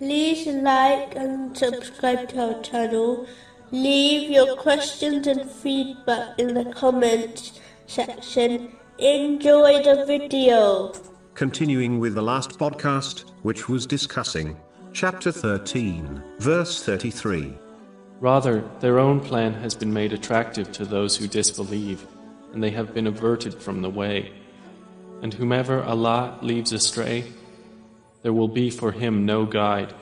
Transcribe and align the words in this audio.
like 0.00 1.14
and 1.14 1.56
subscribe 1.56 2.28
to 2.30 2.54
our 2.54 2.62
channel. 2.62 3.26
Leave 3.70 4.30
your 4.30 4.56
questions 4.56 5.26
and 5.26 5.48
feedback 5.50 6.38
in 6.38 6.54
the 6.54 6.64
comments 6.72 7.60
section. 7.86 8.72
Enjoy 8.98 9.82
the 9.82 10.04
video. 10.06 10.92
Continuing 11.34 11.98
with 11.98 12.14
the 12.14 12.22
last 12.22 12.58
podcast, 12.58 13.30
which 13.42 13.68
was 13.68 13.86
discussing 13.86 14.56
chapter 14.92 15.32
13, 15.32 16.22
verse 16.38 16.82
33. 16.84 17.56
Rather, 18.20 18.64
their 18.80 18.98
own 18.98 19.20
plan 19.20 19.52
has 19.54 19.74
been 19.74 19.92
made 19.92 20.12
attractive 20.12 20.70
to 20.72 20.84
those 20.84 21.16
who 21.16 21.26
disbelieve, 21.26 22.06
and 22.52 22.62
they 22.62 22.70
have 22.70 22.94
been 22.94 23.08
averted 23.08 23.54
from 23.54 23.82
the 23.82 23.90
way. 23.90 24.32
And 25.22 25.34
whomever 25.34 25.82
Allah 25.82 26.38
leaves 26.40 26.72
astray, 26.72 27.24
there 28.24 28.32
will 28.32 28.48
be 28.48 28.70
for 28.70 28.90
him 28.90 29.24
no 29.24 29.44
guide. 29.44 29.94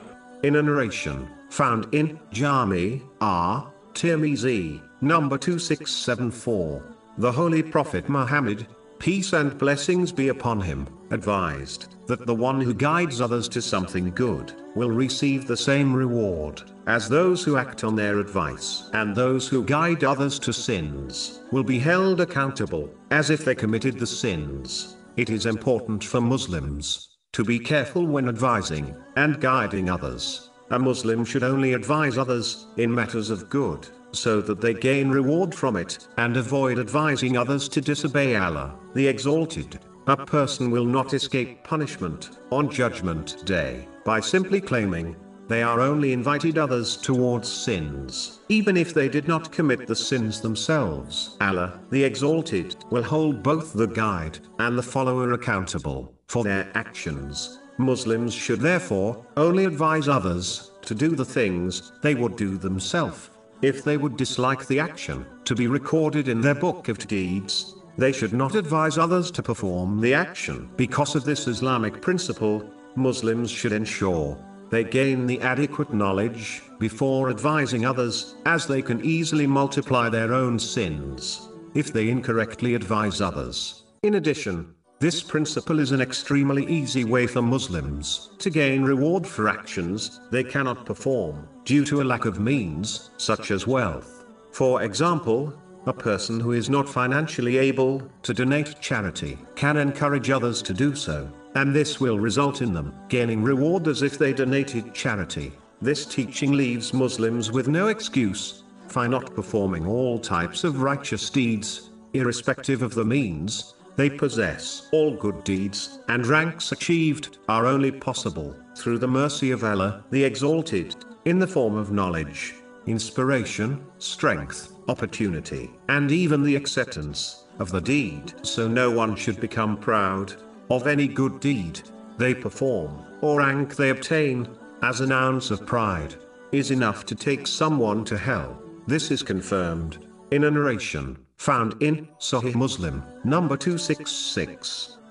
In 0.43 0.55
a 0.55 0.61
narration 0.63 1.27
found 1.49 1.93
in 1.93 2.19
Jami 2.31 3.03
R. 3.21 3.71
Tirmizi, 3.93 4.81
number 5.01 5.37
2674, 5.37 6.81
the 7.19 7.31
Holy 7.31 7.61
Prophet 7.61 8.07
Muhammad, 8.09 8.65
peace 8.97 9.33
and 9.33 9.55
blessings 9.57 10.11
be 10.11 10.29
upon 10.29 10.61
him, 10.61 10.87
advised 11.11 11.95
that 12.07 12.25
the 12.25 12.33
one 12.33 12.61
who 12.61 12.73
guides 12.73 13.19
others 13.19 13.49
to 13.49 13.61
something 13.61 14.09
good 14.11 14.53
will 14.73 14.89
receive 14.89 15.45
the 15.45 15.57
same 15.57 15.93
reward 15.93 16.63
as 16.87 17.09
those 17.09 17.43
who 17.43 17.57
act 17.57 17.83
on 17.83 17.95
their 17.95 18.19
advice, 18.19 18.89
and 18.93 19.13
those 19.13 19.49
who 19.49 19.65
guide 19.65 20.05
others 20.05 20.39
to 20.39 20.53
sins 20.53 21.41
will 21.51 21.63
be 21.63 21.77
held 21.77 22.21
accountable 22.21 22.89
as 23.11 23.29
if 23.29 23.43
they 23.43 23.53
committed 23.53 23.99
the 23.99 24.07
sins. 24.07 24.95
It 25.17 25.29
is 25.29 25.45
important 25.45 26.03
for 26.03 26.21
Muslims 26.21 27.09
to 27.33 27.43
be 27.43 27.57
careful 27.57 28.05
when 28.05 28.29
advising 28.29 28.95
and 29.15 29.41
guiding 29.41 29.89
others. 29.89 30.51
A 30.69 30.79
Muslim 30.79 31.25
should 31.25 31.43
only 31.43 31.73
advise 31.73 32.17
others 32.17 32.67
in 32.77 32.93
matters 32.93 33.29
of 33.29 33.49
good, 33.49 33.87
so 34.11 34.39
that 34.41 34.61
they 34.61 34.73
gain 34.73 35.09
reward 35.09 35.53
from 35.53 35.75
it, 35.75 36.07
and 36.17 36.37
avoid 36.37 36.79
advising 36.79 37.35
others 37.35 37.67
to 37.69 37.81
disobey 37.81 38.35
Allah, 38.35 38.75
the 38.93 39.07
Exalted. 39.07 39.79
A 40.07 40.17
person 40.17 40.69
will 40.69 40.85
not 40.85 41.13
escape 41.13 41.63
punishment 41.63 42.37
on 42.51 42.69
Judgment 42.69 43.45
Day 43.45 43.87
by 44.05 44.19
simply 44.19 44.61
claiming 44.61 45.15
they 45.47 45.63
are 45.63 45.79
only 45.79 46.13
invited 46.13 46.57
others 46.57 46.97
towards 46.97 47.51
sins, 47.51 48.39
even 48.49 48.77
if 48.77 48.93
they 48.93 49.09
did 49.09 49.27
not 49.27 49.51
commit 49.51 49.87
the 49.87 49.95
sins 49.95 50.39
themselves. 50.39 51.35
Allah, 51.41 51.79
the 51.89 52.03
Exalted, 52.03 52.75
will 52.91 53.03
hold 53.03 53.41
both 53.41 53.73
the 53.73 53.87
guide 53.87 54.39
and 54.59 54.77
the 54.77 54.83
follower 54.83 55.33
accountable 55.33 56.12
for 56.33 56.43
their 56.43 56.67
actions. 56.73 57.59
Muslims 57.77 58.33
should 58.33 58.59
therefore 58.59 59.23
only 59.37 59.65
advise 59.65 60.07
others 60.07 60.71
to 60.81 60.95
do 60.95 61.09
the 61.09 61.31
things 61.37 61.91
they 62.01 62.15
would 62.15 62.35
do 62.35 62.57
themselves. 62.57 63.29
If 63.61 63.83
they 63.83 63.97
would 63.97 64.17
dislike 64.17 64.65
the 64.65 64.79
action 64.79 65.27
to 65.45 65.53
be 65.53 65.67
recorded 65.67 66.27
in 66.27 66.41
their 66.41 66.55
book 66.55 66.89
of 66.89 66.97
deeds, 67.07 67.75
they 67.99 68.11
should 68.11 68.33
not 68.33 68.55
advise 68.55 68.97
others 68.97 69.29
to 69.29 69.43
perform 69.43 70.01
the 70.01 70.15
action. 70.15 70.71
Because 70.75 71.13
of 71.15 71.23
this 71.23 71.47
Islamic 71.47 72.01
principle, 72.01 72.67
Muslims 72.95 73.51
should 73.51 73.71
ensure 73.71 74.35
they 74.71 74.83
gain 74.83 75.27
the 75.27 75.39
adequate 75.41 75.93
knowledge 75.93 76.63
before 76.79 77.29
advising 77.29 77.85
others, 77.85 78.35
as 78.47 78.65
they 78.65 78.81
can 78.81 79.05
easily 79.05 79.45
multiply 79.45 80.09
their 80.09 80.33
own 80.33 80.57
sins 80.57 81.47
if 81.75 81.93
they 81.93 82.09
incorrectly 82.09 82.73
advise 82.73 83.21
others. 83.21 83.83
In 84.01 84.15
addition, 84.15 84.73
this 85.03 85.21
principle 85.21 85.79
is 85.79 85.91
an 85.91 85.99
extremely 85.99 86.65
easy 86.67 87.03
way 87.03 87.27
for 87.27 87.41
Muslims 87.41 88.29
to 88.37 88.49
gain 88.49 88.83
reward 88.83 89.27
for 89.27 89.49
actions 89.49 90.21
they 90.31 90.45
cannot 90.45 90.85
perform 90.85 91.45
due 91.65 91.83
to 91.83 92.01
a 92.01 92.05
lack 92.05 92.23
of 92.23 92.39
means, 92.39 93.09
such 93.17 93.51
as 93.51 93.67
wealth. 93.67 94.23
For 94.53 94.83
example, 94.83 95.53
a 95.87 95.91
person 95.91 96.39
who 96.39 96.53
is 96.53 96.69
not 96.69 96.87
financially 96.87 97.57
able 97.57 98.01
to 98.21 98.33
donate 98.33 98.79
charity 98.79 99.37
can 99.55 99.75
encourage 99.75 100.29
others 100.29 100.61
to 100.61 100.73
do 100.73 100.95
so, 100.95 101.29
and 101.55 101.75
this 101.75 101.99
will 101.99 102.17
result 102.17 102.61
in 102.61 102.71
them 102.73 102.95
gaining 103.09 103.43
reward 103.43 103.89
as 103.89 104.03
if 104.03 104.17
they 104.17 104.31
donated 104.31 104.93
charity. 104.93 105.51
This 105.81 106.05
teaching 106.05 106.53
leaves 106.53 106.93
Muslims 106.93 107.51
with 107.51 107.67
no 107.67 107.87
excuse 107.87 108.63
for 108.87 109.09
not 109.09 109.35
performing 109.35 109.85
all 109.85 110.17
types 110.17 110.63
of 110.63 110.81
righteous 110.81 111.29
deeds, 111.29 111.89
irrespective 112.13 112.81
of 112.81 112.93
the 112.93 113.03
means 113.03 113.73
they 113.95 114.09
possess. 114.09 114.89
All 114.91 115.15
good 115.15 115.43
deeds 115.43 115.99
and 116.07 116.25
ranks 116.25 116.71
achieved 116.71 117.37
are 117.47 117.65
only 117.65 117.91
possible 117.91 118.55
through 118.75 118.97
the 118.97 119.07
mercy 119.07 119.51
of 119.51 119.63
Allah, 119.63 120.03
the 120.11 120.23
Exalted, 120.23 120.95
in 121.25 121.39
the 121.39 121.47
form 121.47 121.75
of 121.75 121.91
knowledge, 121.91 122.55
inspiration, 122.85 123.85
strength, 123.97 124.73
opportunity, 124.87 125.71
and 125.89 126.11
even 126.11 126.43
the 126.43 126.55
acceptance 126.55 127.45
of 127.59 127.71
the 127.71 127.81
deed. 127.81 128.33
So 128.41 128.67
no 128.67 128.91
one 128.91 129.15
should 129.15 129.39
become 129.39 129.77
proud 129.77 130.33
of 130.69 130.87
any 130.87 131.07
good 131.07 131.39
deed 131.39 131.81
they 132.17 132.33
perform, 132.33 133.05
or 133.21 133.39
rank 133.39 133.75
they 133.75 133.89
obtain, 133.89 134.47
as 134.81 135.01
an 135.01 135.11
ounce 135.11 135.49
of 135.49 135.65
pride 135.65 136.15
is 136.51 136.71
enough 136.71 137.05
to 137.05 137.15
take 137.15 137.47
someone 137.47 138.03
to 138.05 138.17
hell. 138.17 138.61
This 138.85 139.11
is 139.11 139.23
confirmed 139.23 140.05
in 140.31 140.43
a 140.43 140.51
narration 140.51 141.17
found 141.43 141.75
in 141.81 142.07
Sahih 142.19 142.55
Muslim, 142.55 143.03
number 143.25 143.57
266. 143.57 145.02